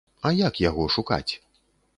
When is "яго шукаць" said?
0.69-1.33